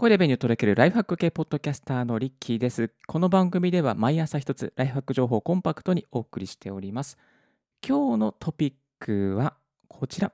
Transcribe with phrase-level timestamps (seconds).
[0.00, 2.92] 声レベニュー届けるライフハック系ポッドキャスターのリッキーです。
[3.08, 7.18] この番組では毎朝一つライフハック情報をコンパクトにお送りしております。
[7.84, 9.54] 今日のトピックは
[9.88, 10.30] こちら。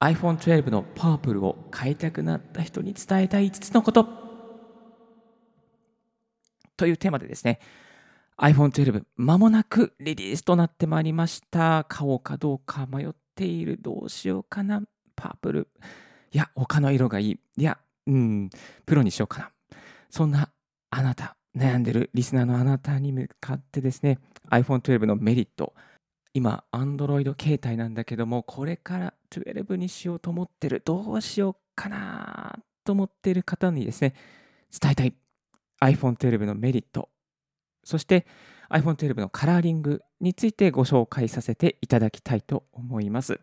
[0.00, 4.06] iPhone 12のパープルを買いたくなった人に伝えたい5つのこと。
[6.76, 7.60] というテーマでですね、
[8.36, 11.86] iPhone 12間もなくリリースとなってまいりました。
[11.88, 13.78] 買おうかどうか迷っている。
[13.80, 14.82] どうしようかな。
[15.16, 15.68] パープル。
[16.32, 17.40] いや、他の色がいい。
[17.56, 18.50] いや、うん、
[18.86, 19.50] プロにしようかな。
[20.10, 20.50] そんな
[20.90, 24.18] あなた、悩んでるリスナーのあなたに向かってですね、
[24.50, 25.74] iPhone 12のメリット。
[26.34, 30.82] 今、Android 携帯なんだけども、これから12にしようと思ってる。
[30.84, 34.14] どうしようかなと思ってる方にですね、
[34.80, 35.14] 伝えたい
[35.80, 37.08] iPhone 12のメリット。
[37.84, 38.26] そして
[38.70, 43.40] iPhone 12のカラーリングについてご紹介させていただきたいと思います。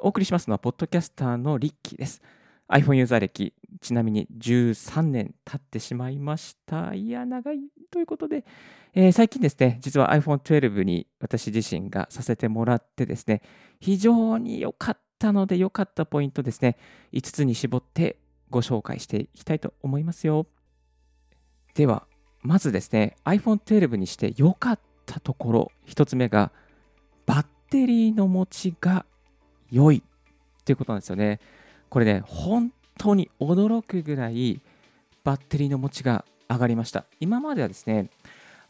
[0.00, 2.22] お送りしますのは、ポッドキャスターのリッキーです。
[2.68, 6.94] iPhone ユーザー歴、ちなみに13年経ってしまいました。
[6.94, 7.58] いや、長い
[7.90, 8.44] ということで、
[8.94, 13.42] えー最近ですね、実は iPhone12 に私自身がさせてもらってですね、
[13.80, 16.76] 非常に良かったので、良かったポイントですね、
[17.12, 18.18] 5つに絞って
[18.50, 20.46] ご紹介していきたいと思いますよ。
[21.74, 22.06] では、
[22.42, 26.52] まずですね、iPhone12 にして良かったところ、1つ目が、
[27.26, 29.04] バッテリーの持ちが
[29.70, 31.40] 良いっていうことなんですよね。
[31.88, 34.60] これね、本当に驚くぐらい
[35.24, 37.04] バッテリーの持ちが上がりました。
[37.20, 38.10] 今まではですね、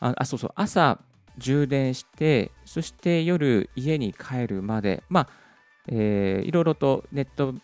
[0.00, 0.98] ああそうそう、朝
[1.38, 5.28] 充電して、そして夜家に帰るまで、まあ、
[5.88, 7.54] えーいろいろとネット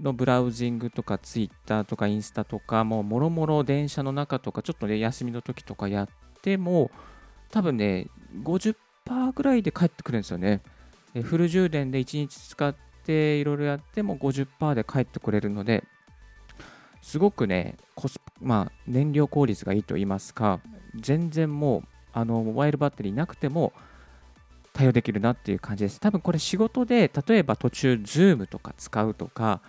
[0.00, 6.08] のブラウジングとか、ツイッターとか、インスタとか、ももろもろ電車の中とか、ちょっとね、休みの時とかやっ
[6.40, 6.90] ても、
[7.50, 8.08] 多分ね、
[8.42, 8.74] 50%
[9.34, 10.62] ぐらいで帰ってくるんですよね。
[11.20, 12.74] フル充電で1日使っ
[13.04, 15.84] ていろいろやっても50%で帰ってくれるので、
[17.02, 20.60] すごくね、コスまあ、燃料効率がいいと言いますか、
[20.96, 21.82] 全然もう
[22.12, 23.72] あのモバイルバッテリーなくても
[24.72, 26.00] 対応できるなっていう感じです。
[26.00, 29.60] 多分これ仕事で、例えば途中、Zoom とか使うとか、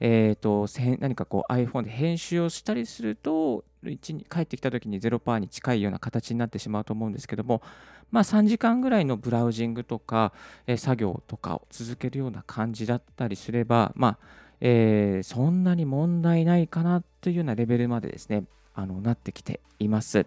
[0.00, 0.66] えー、と
[1.00, 7.62] 何かこう iPhone で編集をしたりすると、一に帰ってきた時に0%に近いような形になってしまうと思うんですけども、
[8.10, 10.32] まあ、3時間ぐらいのブラウジングとか、
[10.66, 14.18] え作業とかを続けるような感じだったりすれば、まあ
[14.60, 18.44] えーそんなに問題ないかなというようなレベルまでですね、
[18.74, 20.26] あのなってきています。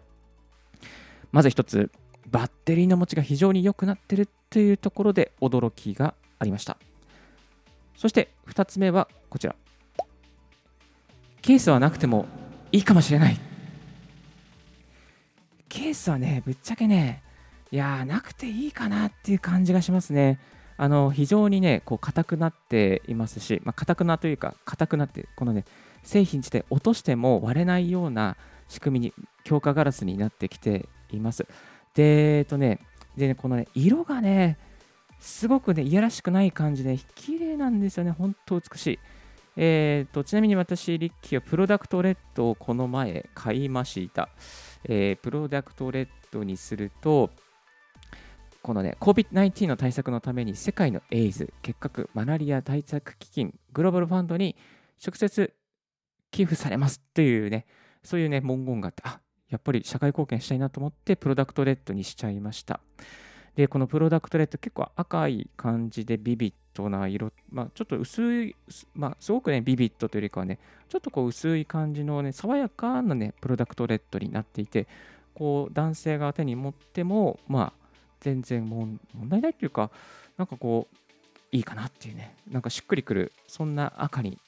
[1.31, 1.91] まず一つ、
[2.29, 6.77] バッテリーの持ちが非常に良くなってるというところで驚きがありました。
[7.95, 9.55] そして2つ目はこちら。
[11.41, 12.25] ケースはなくても
[12.71, 13.37] いいかもしれない。
[15.67, 17.21] ケースはね、ぶっちゃけね、
[17.71, 20.39] いやー、なくていいかなっていう感じがしますね。
[20.77, 25.65] あの非常にね、こう硬くなっていますし、まあ、硬くなというか、硬くなって、このね、
[26.03, 28.35] 製品自体落としても割れないような
[28.67, 31.45] 仕組みに、強化ガラスになってきています。
[31.93, 32.79] で、えっとね、
[33.15, 34.57] でね、このね、色がね、
[35.19, 38.99] すごくね、いやらしくない感じで、綺麗なんですよね、本当美しい。
[39.57, 44.29] えー、とちなみに私、リッキーはプロダクトレッドをこの前買いました。
[44.85, 47.29] えープロダクトレッドにすると、
[48.61, 54.55] このね、COVID-19 の対策のために世界のエイズ、結核、マラリア対策基金、グローバルファンドに
[55.05, 55.53] 直接
[56.29, 57.65] 寄付されますというね、
[58.03, 59.19] そういうね、文言があって、あ
[59.49, 62.79] やっぱり社会貢献したいなと思って、プロダクトレッドにしちゃいました。
[63.55, 68.55] で、このプロダクトレッド、結構赤い感じでビビッドな色、まあ、ちょっと薄い、
[68.93, 70.59] まあ、すごくね、ビビッドというよりかはね、
[70.89, 74.87] ちょっとこう薄い感じのね、爽やかなね、プロダクトレッドになっていて、
[75.33, 77.73] こう、男性が手に持っても、まあ、
[78.19, 79.91] 全然問題ないっていうか、
[80.37, 80.95] なんかこう、
[81.51, 84.39] いいかなっていうね、なんかしっくりくる、そんな赤に、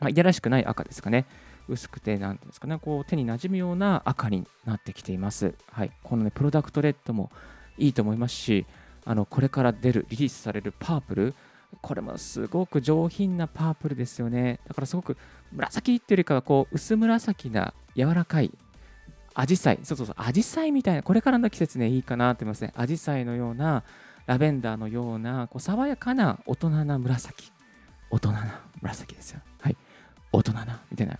[0.00, 1.26] まあ、いやらしくない赤ですかね。
[1.68, 5.54] 薄くて、なんですかね、こう手に馴染むような赤になってきています。
[5.70, 5.92] はい。
[6.02, 7.30] このね、プロダクトレッドも
[7.78, 8.66] いいと思いますし、
[9.04, 11.34] あの、これから出る、リリースされるパープル、
[11.80, 14.60] これもすごく上品なパープルですよね。
[14.66, 15.16] だからすごく
[15.52, 18.50] 紫っていうよりかは、こう、薄紫な柔らかい
[19.34, 22.72] アジサイ、そうそうそう、アジサイみたいな、これからの季節ね、いいかなと思いますね。
[22.76, 23.84] アジサイのような、
[24.26, 27.52] ラベンダーのような、こう爽やかな大人な紫。
[28.10, 29.40] 大人な紫ですよ。
[29.60, 29.76] はい。
[30.32, 31.18] 大人な、みたいな。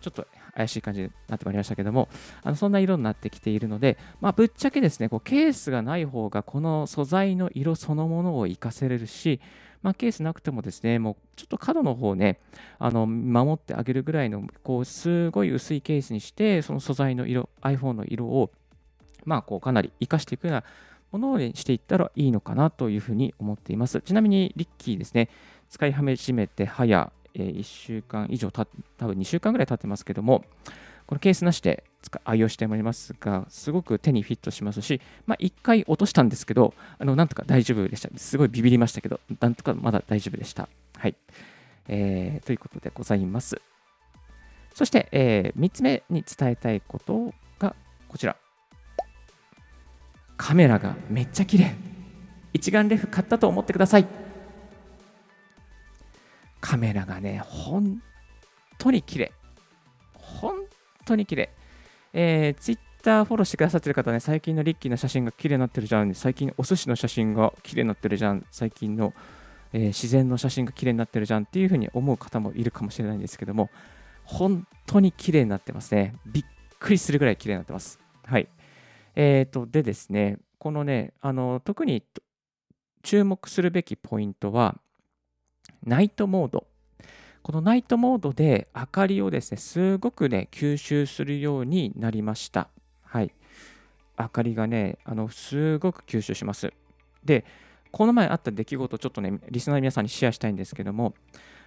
[0.00, 2.08] ちょっと怪しい感じになってまいりましたけども、
[2.42, 9.40] あのそんな色になってきているので、まあ、ぶっちゃけですね、こうケースがない方が、この素材の色そのものを活かせれるし、
[9.82, 12.40] まあ、ケースなくてもですね、もうちょっと角の方ね、
[12.78, 18.50] あの守ってあげるぐらいの、こうすごい薄いケースにして、その素材の色、iPhone の色を、
[19.24, 20.64] まあ、こうかなり活かしていくような
[21.12, 24.00] ものにしていったらいいのかなというふうに思っています。
[24.00, 25.28] ちなみに、リッキーですね、
[25.70, 28.66] 使い始めて早、え、1週間以上た、
[28.96, 30.44] 多分2週間ぐらい経ってますけども、
[31.06, 31.84] このケースなしで
[32.24, 38.08] 愛用しておりますが、すごく手にフィットしますし、まあ、1回落としたんですけど、あのなんとか大丈夫でした。
[38.16, 40.68] すごいビビりましたけど、なんとかまだ大丈夫でした。
[40.96, 41.14] はい。
[41.88, 43.60] えー、ということでございます。
[44.74, 47.76] そして、えー、3つ目に伝えたいことが
[48.08, 48.36] こちら。
[50.36, 51.74] カメラがめっちゃ綺麗。
[52.52, 54.25] 一眼レフ買ったと思ってください。
[56.66, 58.02] カメラがね、本
[58.76, 59.32] 当に綺麗。
[60.14, 60.64] 本
[61.04, 61.50] 当に綺麗。
[62.12, 66.12] えー、ツイッターフォローしてくださってる方ね、最近のリッキーの写真が綺麗になってるじゃん。
[66.16, 68.44] 最近お寿司の写真が綺麗になってるじゃん。
[68.50, 69.14] 最近の、
[69.72, 73.70] えー、自然の写真が綺麗になってるじゃんっていうふうに思う方もいるかもしれないんですけども、
[74.24, 76.16] 本当に綺麗になってますね。
[76.26, 76.44] びっ
[76.80, 78.00] くりするぐらい綺麗になってます。
[78.24, 78.48] はい。
[79.14, 82.02] え、ー、と、でですね、このね、あの、特に
[83.04, 84.80] 注目するべきポイントは、
[85.86, 86.66] ナイトモード。
[87.42, 92.68] このナイトモードで明かりをですね、すごくね、吸収するようになりました。
[93.04, 93.32] はい。
[94.18, 96.72] 明かりがね、あの、すごく吸収します。
[97.24, 97.44] で、
[97.92, 101.14] この前あった出来事、ちょっとね、リスナーの皆さんにシェアしたいんですけども、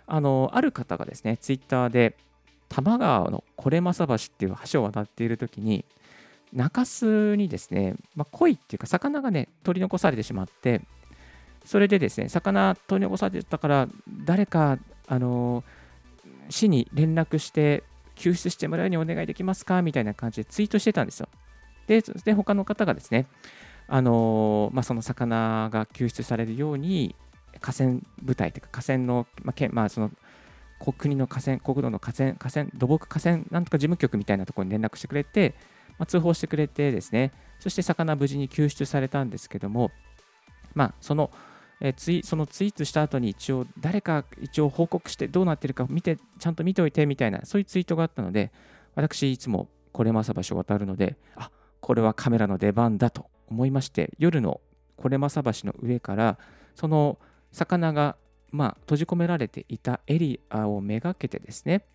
[0.05, 2.17] あの、ある方がですね、ツイッターで、
[2.67, 5.85] 多摩川のこれまさ橋っていう橋を渡っている時に、
[6.51, 10.81] 中州にですね、まあ、鯉っていうか魚がね、取り残されてしまって、
[11.69, 13.87] それでですね、魚取り残されてたから、
[14.25, 15.63] 誰かあの
[16.49, 17.83] 市に連絡して
[18.15, 19.83] 救出してもらうようにお願いできますか？
[19.83, 21.29] みたいな感じでツイートしてたんですよ。
[21.85, 23.27] で、で他の方がですね、
[23.87, 27.15] あのまあ、その魚が救出されるように
[27.61, 30.09] 河川部隊というか河川の、まあまあ、その
[30.97, 35.53] 国の河川、国土の河川、河川、土木河川なんとか事務局みたいなところに連絡してくれて、
[35.99, 39.91] まあ、通報してくれてですね、そして魚無事に救出されたんですけども、
[40.73, 41.29] まあ、その
[41.81, 48.51] えツイそのツイートした後に一応誰か一応報告してどうなってるか見てちゃんと見ておいてみたいなそういうツイートがあったので
[48.95, 54.59] 私いつもこれまさ橋を渡るのであこれはカメラの出番だと思いまして夜の
[54.97, 56.37] これまさ橋の上から
[56.75, 57.17] その
[57.51, 58.17] 魚が
[58.51, 61.85] まあ閉じ込められていたエリアをめがけてですね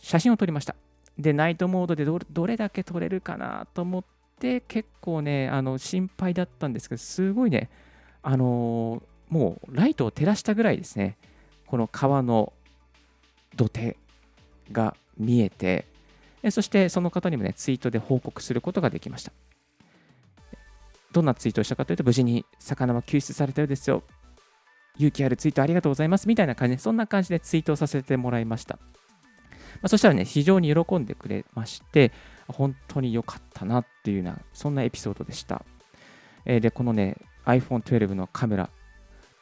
[0.00, 0.74] 写真を撮りました。
[1.18, 4.04] でナイトモードでどれだけ撮れるかなと思っ
[4.40, 7.70] て結構ねあの心配だったんですけどすごいね
[8.22, 11.16] あのー、もうライトを照らしたぐらいですね、
[11.66, 12.52] この川の
[13.56, 13.96] 土手
[14.70, 15.86] が見えて、
[16.50, 19.32] そしてその方にもね、ツイートで報告することができました。
[21.12, 24.02] どんなツイートをしたかというと、無事に魚は救出されたようですよ。
[24.96, 26.26] 勇気あるツイートありがとうございます。
[26.28, 28.76] みたいな感じで、そんな感じでツイートをさせてもらいました。
[28.76, 32.12] まあ、そしたらね、非常に喜んでくれまして、
[32.48, 35.64] 本当に良かったなっていうような、そんなエピソードでした。
[36.44, 37.16] え、で、このね、
[37.46, 38.70] iPhone12 のカメラ、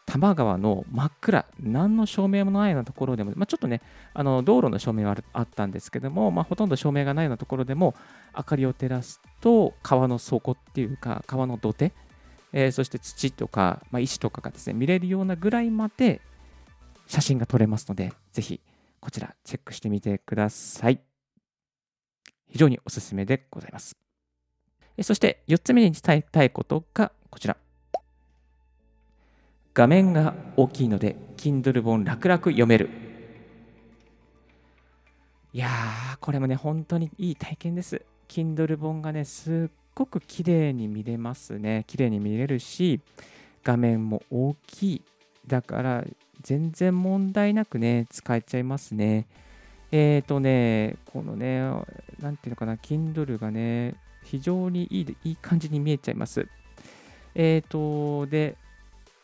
[0.06, 3.81] 多摩川の真っ暗、何の照明もないようなところでも、まあ、ちょっとね、
[4.12, 7.94] あの道路の照明はあったんですけども、まあ、ほとんど照明がないようなところでも、
[8.37, 11.93] 明かりを照らすと、川の底っていうか、川の土手、
[12.52, 16.20] えー、そして土とか、まあ、石とかがですね、見れるようなぐらいまで
[17.06, 18.61] 写真が撮れますので、ぜひ
[19.00, 21.00] こちらチェックしてみてください。
[22.49, 23.96] 非常におすすめでございます。
[25.03, 27.56] そして4つ目に伝えたいことがこちら。
[29.72, 32.91] 画面が大きいので Kindle 本楽々読める。
[35.53, 38.03] いやーこれもね本当にいい体験です。
[38.29, 41.84] Kindle 本がねすっごく綺麗に見れますね。
[41.86, 43.00] 綺麗に見れるし
[43.62, 45.03] 画面も大きい。
[45.46, 46.05] だから
[46.43, 49.27] 全然問題なくね使えちゃいますね。
[49.93, 51.60] えっ、ー、とねこのね
[52.20, 56.48] 何ていうのかな Kindle がね非常にいいいい感じに見えちゃいます。
[57.34, 58.56] えっ、ー、とで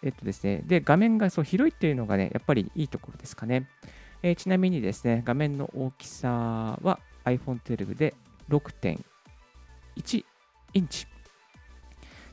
[0.07, 3.69] えっとですね、で、画面がそう広いっていうのがね、やっぱりいいところですかね。
[4.23, 8.15] えー、ちなみにですね、画面の大きさは iPhone 12で
[8.49, 10.25] 6.1
[10.75, 11.07] インチ。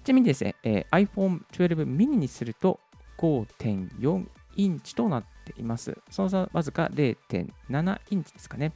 [0.03, 2.79] ちなみにですね、えー、iPhone 12 mini にすると
[3.17, 4.25] 5.4
[4.55, 5.97] インチとなっています。
[6.11, 8.73] その差わずか0.7インチですかね。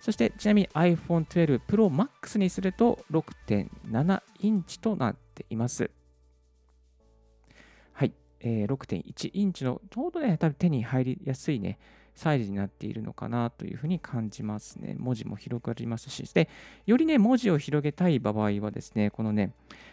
[0.00, 5.90] そしてちなみに iPhone 12 Pro Max にすると6.7インチとなっています。
[8.40, 11.78] えー、6.1インチのちょうどね、多分手に入りやすいね、
[12.14, 14.96] サイズになっているのかなというふうに感じますね。
[14.98, 16.48] 文字も広がりますし、で、
[16.86, 19.52] よりね、文字を広げたい場合はですね、このね、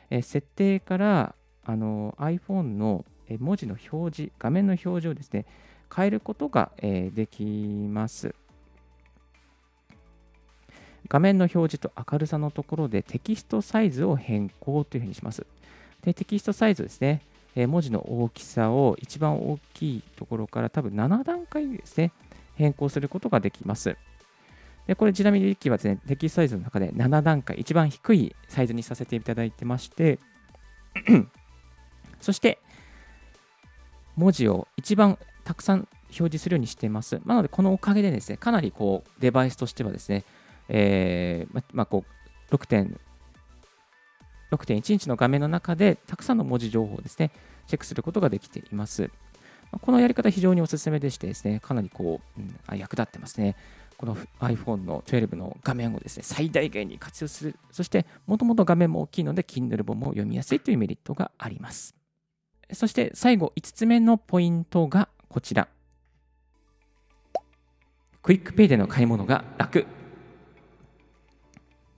[0.09, 3.05] えー、設定からあの iPhone の
[3.39, 5.45] 文字の表示、画面の表示をですね、
[5.93, 8.33] 変えることが、えー、できます。
[11.07, 15.45] 画面の表示と明るさのところでテキストサイズを変更というふうにします。
[16.01, 17.21] で、テキストサイズですね。
[17.55, 22.11] え文字の大きさを一番大きいところから多分7段階ですね、
[22.55, 23.97] 変更することができます。
[24.87, 30.19] でこれ、ちなみにリッキーはですね、テキストサイズの中で7段階、一番低いサイズにさせていただいてまして、
[32.21, 32.59] そして、
[34.15, 37.19] 文字を一番たくさん表示するようにしています。
[37.25, 40.23] なので、このおかげでですね、かなりこうデバイスとしてはですね、
[40.69, 42.51] えー、ままあ、こう
[44.55, 47.31] 6.1インチの画面の中でたくさんの文字情報をですね、
[47.67, 49.09] チェックすることができています。
[49.81, 53.55] このやり方非常におすすめでしてですね、かなりこう、うん、役立ってますね。
[53.97, 57.55] この iPhone の12の画面をですね、最大限に活用する。
[57.71, 61.95] そして、もともと画面も大きいので、Kindle 本も読みやすいというメリットがあります。
[62.73, 65.67] そして最後5つ目のポイントがこちら。
[68.21, 69.85] クイックペイでの買い物が楽。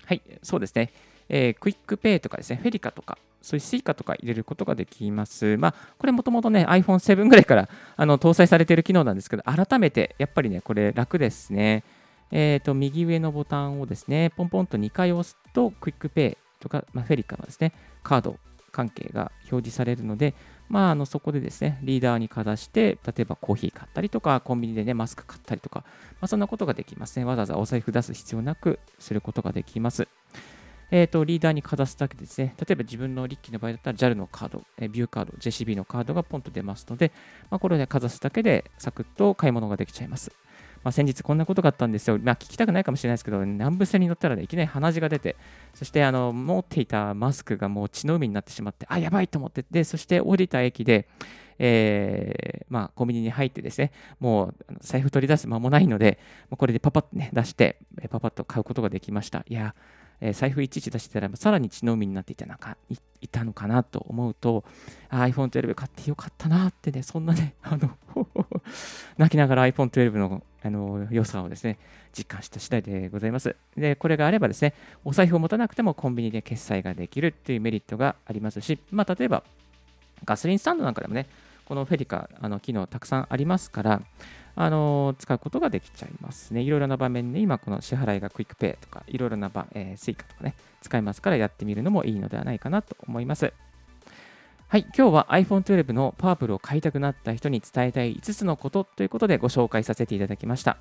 [0.05, 0.91] はい、そうですね。
[1.29, 5.57] えー、クイックペイとかですね、フェリカとか、そういう Suica とか入れることができます。
[5.57, 11.83] まあ、これもともとね、iPhone7 ぐらいからあの搭載されている機能なんですけど、改めてやっぱりね、これ楽ですね。
[12.31, 18.37] えっ、ー、と、右上のボタンをですね、ポンポンと2回押すと、クイックペイとか、まあ、フェリカのですね、カード
[18.71, 20.35] 関係が表示されるので、
[20.69, 25.85] まあ、あのそこでですね、リーダーにかざして、例えばコーヒー買ったりとか、コンビニでね、マスク買ったりとか、
[26.19, 27.25] まあ、そんなことができますね。
[27.25, 30.07] わざわざお財布出す必要なくすることができます。
[30.89, 37.11] えーと、リーダーにかざすだけですね、例えば自分のリッキーの場合だったら JAL のカード、えビューカード、JCB のカードがポンと出ますので、
[37.49, 40.31] まあ、これでかざすだけでサクッと買い物ができちゃいます。
[40.83, 42.17] まあ、先日こんなことがあったんですよ。
[42.21, 45.35] まあ、聞きたくないかもしれないですけど、南部線に乗ったらね、いきなり鼻血が出て、
[45.73, 51.07] そしてあの持っていたマスクがもう血の海になってしまって、あ、やばいと思って、で、そして降りた駅で、
[51.59, 56.19] えー、まあ、コンビニに入ってですね、もう財布取り出す間もないので、
[56.51, 57.79] これでパパッとね、出して、
[58.09, 59.43] パパッと買うことができました。
[59.47, 59.75] いや、
[60.19, 62.77] えー、財布いちいち出してたら、さらに血の海になっていたのか
[63.21, 64.63] いたのかなと思うと、
[65.09, 67.97] iPhone12 買ってよかったなってね、そんなね、 あの
[69.17, 71.77] 泣きながら iPhone12 のあの良さをですね、
[72.17, 73.55] 実感した次第でございます。
[73.75, 74.73] で、これがあればですね、
[75.05, 79.43] お財布を持たなくてもコンビニで決済ができるっていうメリットがありますし、まあ、例えば、
[80.25, 81.27] ガソリンスタンドなんかでもね、
[81.67, 84.01] このフェリカあの機能たくさんありますから、
[84.55, 86.61] あの使うことができちゃいますね。
[86.61, 93.51] いろいろな場面で、今この支払いがクイックペイとか、いろいろな場、えー、スイカとかね、使いますからやってみるのもいいのではないかなと思います。
[94.69, 100.77] はい、今日は iPhone 12のパープルを買いたくなった人に伝えたい5つのことということでご紹介させていただきました。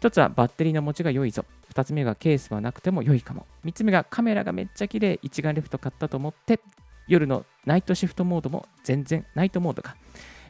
[0.00, 1.44] 1つはバッテリーの持ちが良いぞ。
[1.72, 3.46] 2つ目がケースはなくても良いかも。
[3.64, 5.18] 3つ目がカメラがめっちゃ綺麗。
[5.22, 6.60] 一眼レフ買ったと思って
[7.06, 9.96] 夜のナイトシフトモードも全然ナイトモードか。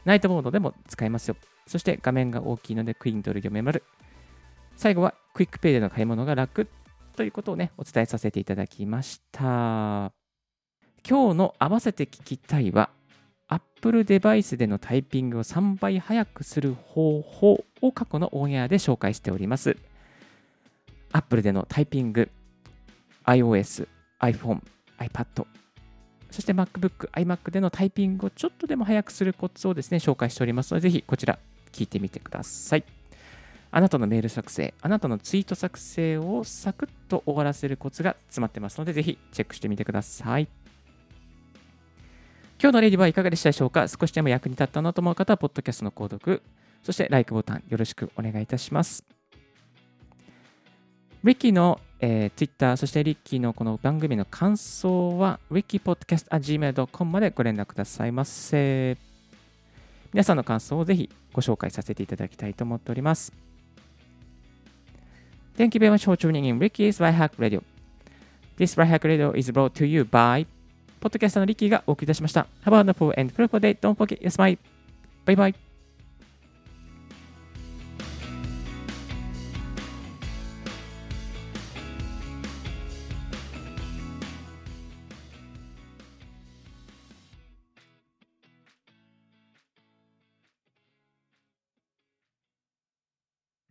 [0.05, 1.35] ナイトモードでも使えますよ。
[1.67, 3.83] そして画面が大きいので Kindle 読める。
[4.75, 6.67] 最後はクイックペイでの買い物が楽
[7.15, 10.11] ということをね、お伝えさせていただきました。
[11.07, 12.89] 今日の合わせて聞きたいは、
[13.47, 19.77] Apple デバイスでのタイピングを3倍速くする方法を過去のオンエアで紹介しております。
[21.11, 22.29] Apple でのタイピング、
[23.25, 23.87] iOS、
[24.19, 24.61] iPhone、
[24.99, 25.45] iPad、
[26.31, 31.39] そして MacBook、iMac でのタイピングをちょっとでも早くするコツをですね、紹介しておりますので、ぜひこちら
[31.71, 32.83] 聞いてみてください。
[33.71, 40.47] あなたのメール作成、あなたのツイート作成をサクッと終わらせるコツが詰まってますので、ぜひチェックしてみてください。
[42.61, 43.87] 今日のレディはいかがでしたでしょうか？
[43.87, 46.41] 少しでも役に立ったなと思う方は、ポッドキャストの購読、
[46.83, 49.03] そして LIKE ボタンよろしくお願いいたします。
[51.23, 58.97] リッキーの、えー、Twitter、そしてリッキーのこの番組の感想は、rickypodcast.gmail.com までご連絡くださいませ。
[60.13, 63.33] 皆さんの感想をぜひご紹介させていただきたいと思っております。
[65.57, 67.61] Thank you very much for tuning in Ricky's Right Hack Radio.
[68.57, 70.45] This Right Hack Radio is brought to you by
[70.99, 72.47] ポッドキャスターのリッキーがお送りいたしました。
[72.65, 73.77] Have a wonderful and fruitful day.
[73.79, 74.57] Don't forget your smile.
[75.25, 75.64] Bye bye.